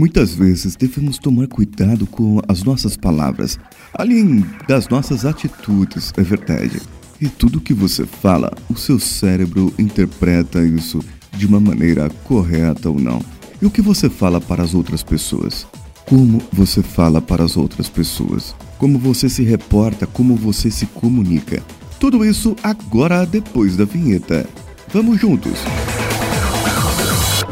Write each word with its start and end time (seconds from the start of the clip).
Muitas 0.00 0.32
vezes 0.32 0.76
devemos 0.76 1.18
tomar 1.18 1.46
cuidado 1.46 2.06
com 2.06 2.40
as 2.48 2.62
nossas 2.62 2.96
palavras, 2.96 3.58
além 3.92 4.42
das 4.66 4.88
nossas 4.88 5.26
atitudes, 5.26 6.10
é 6.16 6.22
verdade. 6.22 6.80
E 7.20 7.28
tudo 7.28 7.60
que 7.60 7.74
você 7.74 8.06
fala, 8.06 8.50
o 8.70 8.74
seu 8.74 8.98
cérebro 8.98 9.70
interpreta 9.78 10.64
isso 10.64 11.00
de 11.36 11.44
uma 11.44 11.60
maneira 11.60 12.08
correta 12.24 12.88
ou 12.88 12.98
não. 12.98 13.20
E 13.60 13.66
o 13.66 13.70
que 13.70 13.82
você 13.82 14.08
fala 14.08 14.40
para 14.40 14.62
as 14.62 14.72
outras 14.72 15.02
pessoas? 15.02 15.66
Como 16.08 16.40
você 16.50 16.82
fala 16.82 17.20
para 17.20 17.44
as 17.44 17.58
outras 17.58 17.90
pessoas? 17.90 18.54
Como 18.78 18.98
você 18.98 19.28
se 19.28 19.42
reporta? 19.42 20.06
Como 20.06 20.34
você 20.34 20.70
se 20.70 20.86
comunica? 20.86 21.62
Tudo 21.98 22.24
isso 22.24 22.56
agora 22.62 23.26
depois 23.26 23.76
da 23.76 23.84
vinheta. 23.84 24.48
Vamos 24.94 25.20
juntos! 25.20 25.58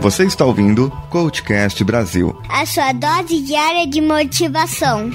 Você 0.01 0.25
está 0.25 0.45
ouvindo 0.45 0.91
Coachcast 1.11 1.83
Brasil 1.83 2.41
a 2.49 2.65
sua 2.65 2.93
dose 2.93 3.41
diária 3.43 3.85
de 3.85 4.01
motivação. 4.01 5.11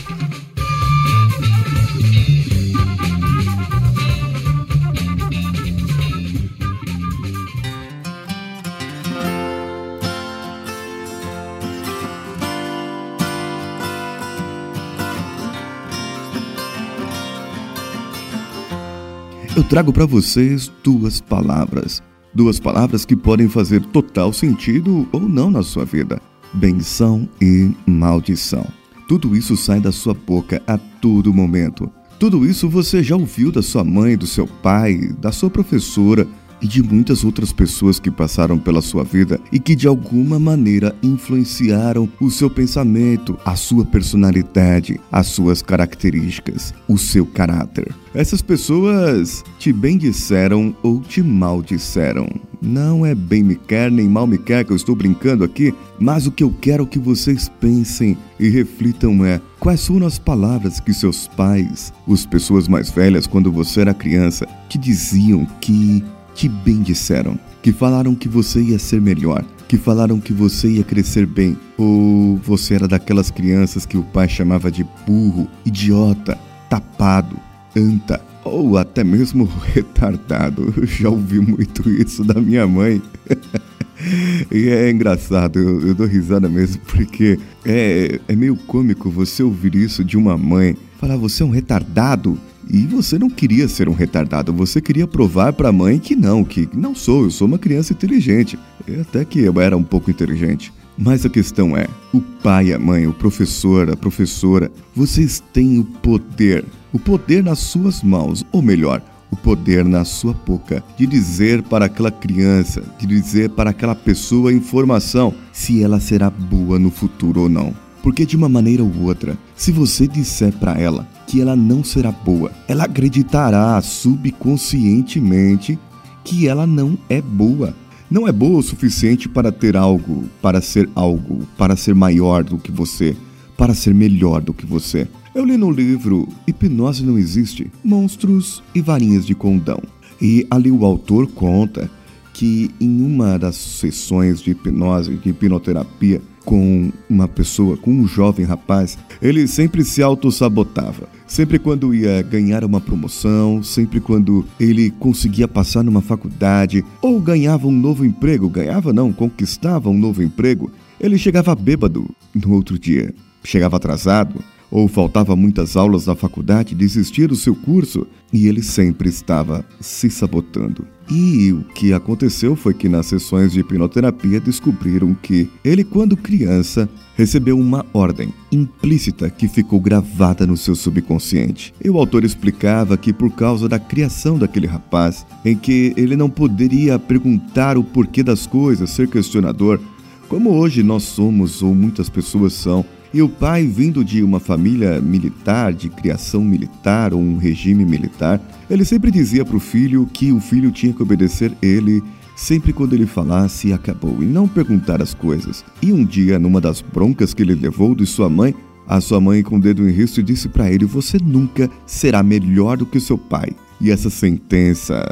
Eu 19.55 19.63
trago 19.63 19.93
para 19.93 20.05
vocês 20.05 20.69
duas 20.83 21.21
palavras. 21.21 22.03
Duas 22.35 22.59
palavras 22.59 23.05
que 23.05 23.15
podem 23.15 23.47
fazer 23.47 23.81
total 23.85 24.33
sentido 24.33 25.07
ou 25.11 25.21
não 25.21 25.51
na 25.51 25.61
sua 25.61 25.85
vida: 25.85 26.19
benção 26.53 27.29
e 27.39 27.71
maldição. 27.85 28.65
Tudo 29.07 29.35
isso 29.35 29.55
sai 29.55 29.79
da 29.79 29.91
sua 29.91 30.13
boca 30.13 30.61
a 30.65 30.77
todo 30.77 31.33
momento. 31.33 31.91
Tudo 32.19 32.45
isso 32.45 32.69
você 32.69 33.03
já 33.03 33.15
ouviu 33.15 33.51
da 33.51 33.61
sua 33.61 33.83
mãe, 33.83 34.17
do 34.17 34.25
seu 34.25 34.47
pai, 34.47 35.13
da 35.19 35.31
sua 35.31 35.49
professora, 35.49 36.27
e 36.63 36.67
de 36.67 36.81
muitas 36.81 37.25
outras 37.25 37.51
pessoas 37.51 37.99
que 37.99 38.09
passaram 38.09 38.57
pela 38.57 38.81
sua 38.81 39.03
vida 39.03 39.39
e 39.51 39.59
que 39.59 39.75
de 39.75 39.85
alguma 39.85 40.39
maneira 40.39 40.95
influenciaram 41.03 42.09
o 42.21 42.31
seu 42.31 42.49
pensamento, 42.49 43.37
a 43.45 43.57
sua 43.57 43.85
personalidade, 43.85 44.99
as 45.11 45.27
suas 45.27 45.61
características, 45.61 46.73
o 46.87 46.97
seu 46.97 47.25
caráter. 47.25 47.93
Essas 48.15 48.41
pessoas 48.41 49.43
te 49.59 49.73
bem 49.73 49.97
disseram 49.97 50.73
ou 50.81 51.01
te 51.01 51.21
mal 51.21 51.61
disseram. 51.61 52.29
Não 52.61 53.05
é 53.05 53.13
bem 53.13 53.43
me 53.43 53.55
quer 53.55 53.91
nem 53.91 54.07
mal 54.07 54.25
me 54.25 54.37
quer 54.37 54.63
que 54.63 54.71
eu 54.71 54.77
estou 54.77 54.95
brincando 54.95 55.43
aqui, 55.43 55.73
mas 55.99 56.25
o 56.25 56.31
que 56.31 56.43
eu 56.43 56.55
quero 56.61 56.87
que 56.87 56.97
vocês 56.97 57.49
pensem 57.59 58.17
e 58.39 58.47
reflitam 58.47 59.25
é 59.25 59.41
quais 59.59 59.85
foram 59.85 60.07
as 60.07 60.17
palavras 60.17 60.79
que 60.79 60.93
seus 60.93 61.27
pais, 61.27 61.91
as 62.07 62.25
pessoas 62.25 62.69
mais 62.69 62.89
velhas 62.89 63.27
quando 63.27 63.51
você 63.51 63.81
era 63.81 63.93
criança, 63.93 64.47
te 64.69 64.77
diziam 64.77 65.45
que 65.59 66.01
te 66.33 66.47
bem 66.47 66.81
disseram, 66.81 67.39
que 67.61 67.71
falaram 67.71 68.15
que 68.15 68.27
você 68.27 68.61
ia 68.61 68.79
ser 68.79 68.99
melhor, 68.99 69.43
que 69.67 69.77
falaram 69.77 70.19
que 70.19 70.33
você 70.33 70.69
ia 70.69 70.83
crescer 70.83 71.25
bem, 71.25 71.57
ou 71.77 72.37
você 72.37 72.75
era 72.75 72.87
daquelas 72.87 73.31
crianças 73.31 73.85
que 73.85 73.97
o 73.97 74.03
pai 74.03 74.27
chamava 74.27 74.71
de 74.71 74.85
burro, 75.05 75.47
idiota, 75.65 76.37
tapado, 76.69 77.37
anta, 77.75 78.21
ou 78.43 78.77
até 78.77 79.03
mesmo 79.03 79.45
retardado. 79.73 80.73
Eu 80.75 80.85
já 80.85 81.09
ouvi 81.09 81.39
muito 81.39 81.89
isso 81.89 82.23
da 82.23 82.39
minha 82.39 82.67
mãe. 82.67 83.01
e 84.51 84.67
é 84.69 84.89
engraçado, 84.89 85.59
eu, 85.59 85.87
eu, 85.87 85.95
dou 85.95 86.07
risada 86.07 86.49
mesmo, 86.49 86.81
porque 86.85 87.39
é, 87.65 88.19
é 88.27 88.35
meio 88.35 88.55
cômico 88.55 89.09
você 89.09 89.43
ouvir 89.43 89.75
isso 89.75 90.03
de 90.03 90.17
uma 90.17 90.37
mãe. 90.37 90.75
Falar, 90.99 91.17
você 91.17 91.43
é 91.43 91.45
um 91.45 91.51
retardado? 91.51 92.37
E 92.69 92.85
você 92.85 93.19
não 93.19 93.29
queria 93.29 93.67
ser 93.67 93.89
um 93.89 93.93
retardado, 93.93 94.53
você 94.53 94.81
queria 94.81 95.07
provar 95.07 95.53
para 95.53 95.69
a 95.69 95.73
mãe 95.73 95.99
que 95.99 96.15
não, 96.15 96.43
que 96.43 96.69
não 96.73 96.95
sou, 96.95 97.23
eu 97.23 97.31
sou 97.31 97.47
uma 97.47 97.59
criança 97.59 97.93
inteligente. 97.93 98.57
Até 99.01 99.23
que 99.25 99.39
eu 99.39 99.59
era 99.59 99.77
um 99.77 99.83
pouco 99.83 100.09
inteligente. 100.09 100.71
Mas 100.97 101.25
a 101.25 101.29
questão 101.29 101.75
é: 101.75 101.87
o 102.13 102.21
pai, 102.21 102.71
a 102.71 102.79
mãe, 102.79 103.07
o 103.07 103.13
professor, 103.13 103.89
a 103.89 103.95
professora, 103.95 104.71
vocês 104.95 105.41
têm 105.51 105.79
o 105.79 105.83
poder, 105.83 106.65
o 106.91 106.99
poder 106.99 107.43
nas 107.43 107.59
suas 107.59 108.03
mãos, 108.03 108.45
ou 108.51 108.61
melhor, 108.61 109.01
o 109.31 109.35
poder 109.35 109.83
na 109.83 110.05
sua 110.05 110.33
boca, 110.33 110.83
de 110.95 111.07
dizer 111.07 111.63
para 111.63 111.85
aquela 111.85 112.11
criança, 112.11 112.83
de 112.99 113.07
dizer 113.07 113.49
para 113.49 113.71
aquela 113.71 113.95
pessoa 113.95 114.53
informação 114.53 115.33
se 115.51 115.83
ela 115.83 115.99
será 115.99 116.29
boa 116.29 116.77
no 116.77 116.91
futuro 116.91 117.41
ou 117.41 117.49
não. 117.49 117.73
Porque 118.03 118.25
de 118.25 118.35
uma 118.35 118.49
maneira 118.49 118.83
ou 118.83 118.91
outra, 119.01 119.37
se 119.55 119.71
você 119.71 120.05
disser 120.05 120.51
para 120.51 120.77
ela 120.77 121.07
que 121.25 121.39
ela 121.39 121.55
não 121.55 121.83
será 121.85 122.11
boa, 122.11 122.51
ela 122.67 122.83
acreditará 122.83 123.81
subconscientemente 123.81 125.79
que 126.23 126.47
ela 126.47 126.67
não 126.67 126.97
é 127.09 127.21
boa. 127.21 127.73
Não 128.11 128.27
é 128.27 128.31
boa 128.31 128.59
o 128.59 128.61
suficiente 128.61 129.29
para 129.29 129.53
ter 129.53 129.77
algo, 129.77 130.25
para 130.41 130.61
ser 130.61 130.89
algo, 130.93 131.47
para 131.57 131.77
ser 131.77 131.95
maior 131.95 132.43
do 132.43 132.57
que 132.57 132.71
você, 132.71 133.15
para 133.57 133.73
ser 133.73 133.93
melhor 133.93 134.41
do 134.41 134.53
que 134.53 134.65
você. 134.65 135.07
Eu 135.33 135.45
li 135.45 135.55
no 135.57 135.71
livro 135.71 136.27
Hipnose 136.45 137.03
Não 137.03 137.17
Existe: 137.17 137.71
Monstros 137.83 138.61
e 138.75 138.81
Varinhas 138.81 139.25
de 139.25 139.33
Condão. 139.33 139.81
E 140.21 140.45
ali 140.51 140.69
o 140.69 140.85
autor 140.85 141.27
conta 141.27 141.89
que 142.33 142.69
em 142.79 143.01
uma 143.01 143.39
das 143.39 143.55
sessões 143.55 144.41
de 144.41 144.51
hipnose, 144.51 145.15
de 145.15 145.29
hipnoterapia, 145.29 146.21
com 146.45 146.91
uma 147.09 147.27
pessoa, 147.27 147.77
com 147.77 147.91
um 147.91 148.07
jovem 148.07 148.45
rapaz, 148.45 148.97
ele 149.21 149.47
sempre 149.47 149.83
se 149.83 150.01
auto-sabotava. 150.01 151.07
Sempre 151.25 151.57
quando 151.57 151.95
ia 151.95 152.21
ganhar 152.21 152.63
uma 152.63 152.79
promoção, 152.79 153.63
sempre 153.63 153.99
quando 153.99 154.45
ele 154.59 154.91
conseguia 154.91 155.47
passar 155.47 155.83
numa 155.83 156.01
faculdade 156.01 156.83
ou 157.01 157.19
ganhava 157.19 157.67
um 157.67 157.71
novo 157.71 158.05
emprego, 158.05 158.49
ganhava 158.49 158.93
não, 158.93 159.11
conquistava 159.11 159.89
um 159.89 159.97
novo 159.97 160.21
emprego, 160.21 160.71
ele 160.99 161.17
chegava 161.17 161.55
bêbado 161.55 162.09
no 162.33 162.53
outro 162.53 162.77
dia, 162.77 163.13
chegava 163.43 163.77
atrasado, 163.77 164.35
ou 164.73 164.87
faltava 164.87 165.35
muitas 165.35 165.77
aulas 165.77 166.07
na 166.07 166.15
faculdade, 166.15 166.73
desistia 166.73 167.27
do 167.27 167.35
seu 167.35 167.53
curso 167.53 168.07
e 168.33 168.47
ele 168.47 168.63
sempre 168.63 169.07
estava 169.07 169.63
se 169.79 170.09
sabotando. 170.09 170.87
E 171.11 171.53
o 171.53 171.63
que 171.75 171.93
aconteceu 171.93 172.55
foi 172.55 172.73
que 172.73 172.89
nas 172.89 173.05
sessões 173.05 173.51
de 173.51 173.59
hipnoterapia 173.59 174.39
descobriram 174.39 175.13
que 175.13 175.47
ele, 175.63 175.83
quando 175.83 176.17
criança, 176.17 176.89
recebeu 177.15 177.59
uma 177.59 177.85
ordem 177.93 178.33
implícita 178.51 179.29
que 179.29 179.47
ficou 179.47 179.79
gravada 179.79 180.47
no 180.47 180.57
seu 180.57 180.73
subconsciente. 180.73 181.71
E 181.83 181.87
o 181.87 181.99
autor 181.99 182.23
explicava 182.23 182.97
que 182.97 183.13
por 183.13 183.29
causa 183.29 183.69
da 183.69 183.77
criação 183.77 184.39
daquele 184.39 184.65
rapaz, 184.65 185.23
em 185.45 185.55
que 185.55 185.93
ele 185.95 186.15
não 186.15 186.31
poderia 186.31 186.97
perguntar 186.97 187.77
o 187.77 187.83
porquê 187.83 188.23
das 188.23 188.47
coisas, 188.47 188.89
ser 188.89 189.07
questionador, 189.07 189.79
como 190.27 190.49
hoje 190.49 190.81
nós 190.81 191.03
somos 191.03 191.61
ou 191.61 191.75
muitas 191.75 192.09
pessoas 192.09 192.53
são, 192.53 192.83
e 193.13 193.21
o 193.21 193.29
pai, 193.29 193.67
vindo 193.67 194.03
de 194.03 194.23
uma 194.23 194.39
família 194.39 194.99
militar, 194.99 195.71
de 195.71 195.87
criação 195.87 196.41
militar 196.41 197.13
ou 197.13 197.21
um 197.21 197.37
regime 197.37 197.85
militar, 197.85 198.41
ele 198.67 198.83
sempre 198.83 199.11
dizia 199.11 199.45
para 199.45 199.55
o 199.55 199.59
filho 199.59 200.09
que 200.11 200.31
o 200.31 200.39
filho 200.39 200.71
tinha 200.71 200.91
que 200.91 201.03
obedecer 201.03 201.55
ele 201.61 202.01
sempre 202.35 202.73
quando 202.73 202.93
ele 202.93 203.05
falasse 203.05 203.71
acabou, 203.71 204.17
e 204.21 204.25
não 204.25 204.47
perguntar 204.47 205.01
as 205.01 205.13
coisas. 205.13 205.63
E 205.81 205.93
um 205.93 206.03
dia, 206.03 206.39
numa 206.39 206.59
das 206.59 206.81
broncas 206.81 207.33
que 207.33 207.43
ele 207.43 207.53
levou 207.53 207.93
de 207.93 208.05
sua 208.05 208.29
mãe, 208.29 208.55
a 208.87 208.99
sua 208.99 209.21
mãe, 209.21 209.43
com 209.43 209.57
o 209.57 209.61
dedo 209.61 209.87
em 209.87 209.91
risco, 209.91 210.21
disse 210.21 210.49
para 210.49 210.71
ele: 210.71 210.85
Você 210.85 211.17
nunca 211.23 211.69
será 211.85 212.21
melhor 212.21 212.77
do 212.77 212.85
que 212.85 212.99
seu 212.99 213.17
pai. 213.17 213.51
E 213.79 213.91
essa 213.91 214.09
sentença 214.09 215.03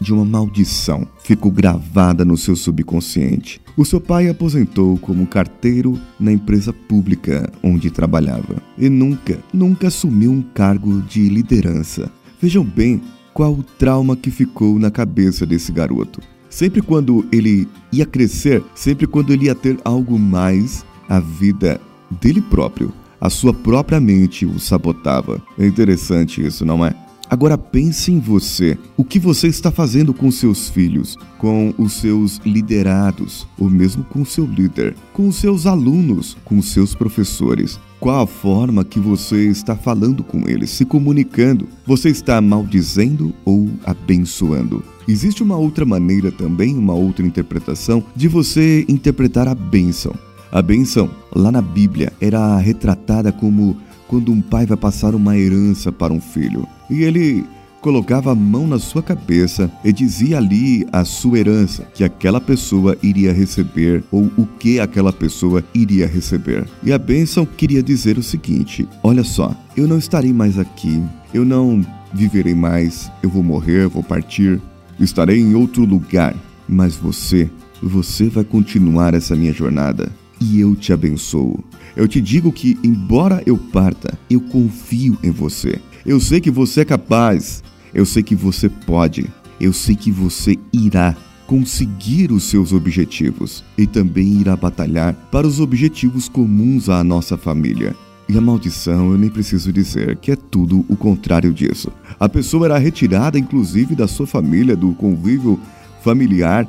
de 0.00 0.12
uma 0.12 0.24
maldição 0.24 1.06
ficou 1.22 1.50
gravada 1.50 2.24
no 2.24 2.36
seu 2.36 2.56
subconsciente. 2.56 3.60
O 3.80 3.84
seu 3.86 3.98
pai 3.98 4.28
aposentou 4.28 4.98
como 4.98 5.26
carteiro 5.26 5.98
na 6.18 6.30
empresa 6.30 6.70
pública 6.70 7.50
onde 7.62 7.90
trabalhava 7.90 8.62
e 8.76 8.90
nunca, 8.90 9.38
nunca 9.54 9.88
assumiu 9.88 10.30
um 10.30 10.42
cargo 10.42 11.00
de 11.00 11.30
liderança. 11.30 12.12
Vejam 12.38 12.62
bem 12.62 13.00
qual 13.32 13.54
o 13.54 13.62
trauma 13.62 14.14
que 14.14 14.30
ficou 14.30 14.78
na 14.78 14.90
cabeça 14.90 15.46
desse 15.46 15.72
garoto. 15.72 16.20
Sempre 16.50 16.82
quando 16.82 17.24
ele 17.32 17.66
ia 17.90 18.04
crescer, 18.04 18.62
sempre 18.74 19.06
quando 19.06 19.32
ele 19.32 19.46
ia 19.46 19.54
ter 19.54 19.78
algo 19.82 20.18
mais, 20.18 20.84
a 21.08 21.18
vida 21.18 21.80
dele 22.20 22.42
próprio, 22.42 22.92
a 23.18 23.30
sua 23.30 23.54
própria 23.54 23.98
mente 23.98 24.44
o 24.44 24.58
sabotava. 24.60 25.40
É 25.58 25.66
interessante 25.66 26.44
isso, 26.44 26.66
não 26.66 26.84
é? 26.84 26.94
Agora 27.30 27.56
pense 27.56 28.10
em 28.10 28.18
você. 28.18 28.76
O 28.96 29.04
que 29.04 29.20
você 29.20 29.46
está 29.46 29.70
fazendo 29.70 30.12
com 30.12 30.32
seus 30.32 30.68
filhos, 30.68 31.16
com 31.38 31.72
os 31.78 31.92
seus 31.92 32.40
liderados, 32.44 33.46
ou 33.56 33.70
mesmo 33.70 34.02
com 34.02 34.24
seu 34.24 34.44
líder, 34.44 34.96
com 35.12 35.28
os 35.28 35.36
seus 35.36 35.64
alunos, 35.64 36.36
com 36.44 36.58
os 36.58 36.72
seus 36.72 36.92
professores? 36.92 37.78
Qual 38.00 38.24
a 38.24 38.26
forma 38.26 38.84
que 38.84 38.98
você 38.98 39.46
está 39.46 39.76
falando 39.76 40.24
com 40.24 40.48
eles, 40.48 40.70
se 40.70 40.84
comunicando? 40.84 41.68
Você 41.86 42.08
está 42.08 42.40
maldizendo 42.40 43.32
ou 43.44 43.68
abençoando? 43.84 44.82
Existe 45.06 45.40
uma 45.40 45.56
outra 45.56 45.84
maneira 45.84 46.32
também, 46.32 46.76
uma 46.76 46.94
outra 46.94 47.24
interpretação 47.24 48.02
de 48.16 48.26
você 48.26 48.84
interpretar 48.88 49.46
a 49.46 49.54
bênção. 49.54 50.12
A 50.50 50.60
bênção, 50.60 51.08
lá 51.32 51.52
na 51.52 51.62
Bíblia, 51.62 52.12
era 52.20 52.56
retratada 52.56 53.30
como 53.30 53.76
quando 54.10 54.32
um 54.32 54.40
pai 54.40 54.66
vai 54.66 54.76
passar 54.76 55.14
uma 55.14 55.38
herança 55.38 55.92
para 55.92 56.12
um 56.12 56.20
filho. 56.20 56.66
E 56.90 57.04
ele 57.04 57.46
colocava 57.80 58.32
a 58.32 58.34
mão 58.34 58.66
na 58.66 58.80
sua 58.80 59.00
cabeça 59.00 59.70
e 59.84 59.92
dizia 59.92 60.36
ali 60.36 60.84
a 60.92 61.04
sua 61.04 61.38
herança, 61.38 61.84
que 61.94 62.02
aquela 62.02 62.40
pessoa 62.40 62.98
iria 63.04 63.32
receber 63.32 64.02
ou 64.10 64.28
o 64.36 64.44
que 64.44 64.80
aquela 64.80 65.12
pessoa 65.12 65.62
iria 65.72 66.08
receber. 66.08 66.66
E 66.82 66.92
a 66.92 66.98
bênção 66.98 67.46
queria 67.46 67.84
dizer 67.84 68.18
o 68.18 68.22
seguinte: 68.22 68.88
olha 69.00 69.22
só, 69.22 69.54
eu 69.76 69.86
não 69.86 69.96
estarei 69.96 70.32
mais 70.32 70.58
aqui, 70.58 71.00
eu 71.32 71.44
não 71.44 71.80
viverei 72.12 72.54
mais, 72.54 73.08
eu 73.22 73.30
vou 73.30 73.44
morrer, 73.44 73.86
vou 73.86 74.02
partir, 74.02 74.60
estarei 74.98 75.38
em 75.38 75.54
outro 75.54 75.84
lugar, 75.84 76.34
mas 76.68 76.96
você, 76.96 77.48
você 77.80 78.28
vai 78.28 78.42
continuar 78.42 79.14
essa 79.14 79.36
minha 79.36 79.52
jornada 79.52 80.10
e 80.40 80.58
eu 80.58 80.74
te 80.74 80.92
abençoo. 80.92 81.62
Eu 81.94 82.08
te 82.08 82.20
digo 82.20 82.50
que, 82.50 82.78
embora 82.82 83.42
eu 83.44 83.58
parta, 83.58 84.18
eu 84.28 84.40
confio 84.40 85.18
em 85.22 85.30
você. 85.30 85.80
Eu 86.06 86.18
sei 86.18 86.40
que 86.40 86.50
você 86.50 86.80
é 86.80 86.84
capaz, 86.84 87.62
eu 87.92 88.06
sei 88.06 88.22
que 88.22 88.34
você 88.34 88.68
pode, 88.68 89.28
eu 89.60 89.72
sei 89.72 89.94
que 89.94 90.10
você 90.10 90.58
irá 90.72 91.14
conseguir 91.46 92.30
os 92.30 92.44
seus 92.44 92.72
objetivos 92.72 93.64
e 93.76 93.86
também 93.86 94.40
irá 94.40 94.56
batalhar 94.56 95.14
para 95.32 95.46
os 95.46 95.58
objetivos 95.58 96.28
comuns 96.28 96.88
à 96.88 97.02
nossa 97.02 97.36
família. 97.36 97.94
E 98.28 98.38
a 98.38 98.40
maldição, 98.40 99.10
eu 99.10 99.18
nem 99.18 99.28
preciso 99.28 99.72
dizer 99.72 100.16
que 100.18 100.30
é 100.30 100.36
tudo 100.36 100.84
o 100.88 100.94
contrário 100.94 101.52
disso. 101.52 101.90
A 102.20 102.28
pessoa 102.28 102.66
era 102.66 102.78
retirada, 102.78 103.36
inclusive, 103.36 103.96
da 103.96 104.06
sua 104.06 104.28
família, 104.28 104.76
do 104.76 104.92
convívio 104.92 105.58
familiar, 106.04 106.68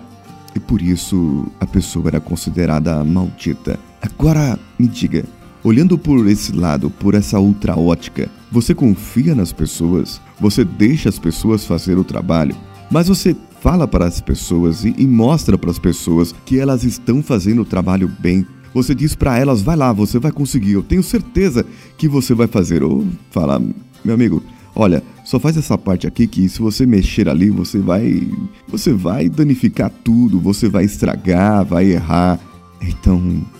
e 0.55 0.59
por 0.59 0.81
isso 0.81 1.45
a 1.59 1.65
pessoa 1.65 2.07
era 2.07 2.19
considerada 2.19 3.03
maldita. 3.03 3.79
Agora, 4.01 4.59
me 4.77 4.87
diga, 4.87 5.25
olhando 5.63 5.97
por 5.97 6.27
esse 6.27 6.51
lado, 6.51 6.89
por 6.89 7.13
essa 7.13 7.39
outra 7.39 7.77
ótica, 7.77 8.29
você 8.51 8.73
confia 8.75 9.33
nas 9.33 9.53
pessoas? 9.53 10.21
Você 10.39 10.65
deixa 10.65 11.09
as 11.09 11.19
pessoas 11.19 11.65
fazer 11.65 11.97
o 11.97 12.03
trabalho? 12.03 12.55
Mas 12.89 13.07
você 13.07 13.35
fala 13.61 13.87
para 13.87 14.05
as 14.05 14.19
pessoas 14.19 14.83
e, 14.83 14.93
e 14.97 15.05
mostra 15.05 15.57
para 15.57 15.69
as 15.69 15.79
pessoas 15.79 16.33
que 16.45 16.59
elas 16.59 16.83
estão 16.83 17.21
fazendo 17.21 17.61
o 17.61 17.65
trabalho 17.65 18.11
bem. 18.19 18.45
Você 18.73 18.95
diz 18.95 19.15
para 19.15 19.37
elas, 19.37 19.61
vai 19.61 19.75
lá, 19.75 19.93
você 19.93 20.17
vai 20.17 20.31
conseguir, 20.31 20.73
eu 20.73 20.83
tenho 20.83 21.03
certeza 21.03 21.65
que 21.97 22.07
você 22.07 22.33
vai 22.33 22.47
fazer. 22.47 22.83
Ou 22.83 23.05
fala, 23.29 23.61
meu 24.03 24.15
amigo, 24.15 24.43
olha, 24.75 25.03
só 25.23 25.39
faz 25.39 25.57
essa 25.57 25.77
parte 25.77 26.07
aqui 26.07 26.27
que 26.27 26.49
se 26.49 26.59
você 26.59 26.85
mexer 26.85 27.29
ali, 27.29 27.49
você 27.49 27.79
vai 27.79 28.27
você 28.67 28.93
vai 28.93 29.29
danificar 29.29 29.91
tudo, 30.03 30.39
você 30.39 30.67
vai 30.67 30.85
estragar, 30.85 31.65
vai 31.65 31.91
errar. 31.91 32.39
Então, 32.81 33.17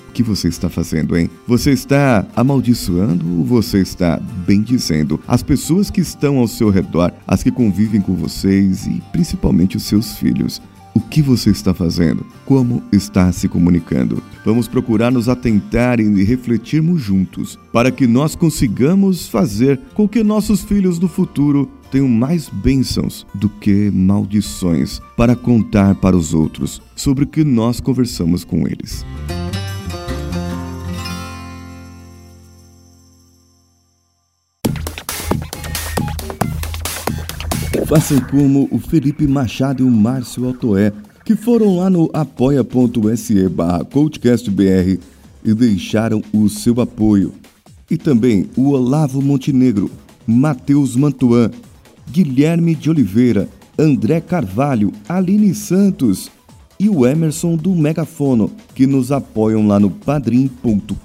o 0.10 0.12
que 0.14 0.24
você 0.24 0.48
está 0.48 0.68
fazendo, 0.68 1.16
hein? 1.16 1.30
Você 1.48 1.72
está 1.72 2.26
amaldiçoando 2.36 3.26
ou 3.38 3.46
você 3.46 3.80
está 3.80 4.20
bendizendo 4.46 5.20
as 5.28 5.42
pessoas 5.44 5.90
que 5.90 6.02
estão 6.02 6.38
ao 6.38 6.48
seu 6.48 6.70
redor, 6.70 7.14
as 7.28 7.44
que 7.44 7.52
convivem 7.52 8.02
com 8.02 8.16
vocês 8.16 8.88
e 8.88 9.02
principalmente 9.12 9.78
os 9.78 9.84
seus 9.84 10.18
filhos? 10.18 10.62
O 10.94 11.00
que 11.00 11.22
você 11.22 11.50
está 11.50 11.74
fazendo? 11.74 12.26
Como 12.46 12.84
está 12.92 13.32
se 13.32 13.48
comunicando? 13.48 14.22
Vamos 14.44 14.68
procurar 14.68 15.10
nos 15.10 15.30
atentar 15.30 16.00
e 16.00 16.24
refletirmos 16.24 17.02
juntos 17.02 17.58
para 17.72 17.92
que 17.92 18.06
nós 18.06 18.36
consigamos 18.36 19.28
fazer 19.28 19.80
com 19.94 20.08
que 20.08 20.22
nossos 20.22 20.62
filhos 20.62 21.00
do 21.00 21.08
futuro 21.08 21.70
tenham 21.92 22.10
mais 22.10 22.50
bênçãos 22.50 23.26
do 23.34 23.50
que 23.50 23.90
maldições 23.92 25.02
para 25.16 25.36
contar 25.36 25.96
para 25.96 26.16
os 26.16 26.34
outros 26.34 26.82
sobre 26.96 27.24
o 27.24 27.28
que 27.28 27.44
nós 27.44 27.80
conversamos 27.80 28.44
com 28.44 28.68
eles. 28.68 29.06
Façam 37.92 38.22
como 38.22 38.70
o 38.72 38.80
Felipe 38.80 39.28
Machado 39.28 39.84
e 39.84 39.86
o 39.86 39.92
Márcio 39.92 40.46
Altoé, 40.46 40.94
que 41.26 41.36
foram 41.36 41.76
lá 41.76 41.90
no 41.90 42.10
apoia.se 42.14 43.50
barra 43.50 43.84
coachcastbr 43.84 44.98
e 45.44 45.54
deixaram 45.54 46.24
o 46.32 46.48
seu 46.48 46.80
apoio. 46.80 47.34
E 47.90 47.98
também 47.98 48.50
o 48.56 48.70
Olavo 48.70 49.22
Montenegro, 49.22 49.92
Matheus 50.26 50.96
Mantuan, 50.96 51.52
Guilherme 52.10 52.76
de 52.76 52.90
Oliveira, 52.90 53.50
André 53.78 54.22
Carvalho, 54.22 54.94
Aline 55.10 55.54
Santos 55.54 56.32
e 56.80 56.88
o 56.88 57.06
Emerson 57.06 57.58
do 57.58 57.76
Megafono, 57.76 58.50
que 58.74 58.88
nos 58.88 59.12
apoiam 59.12 59.68
lá 59.68 59.78
no 59.82 59.90
padrim.com.br 59.90 60.96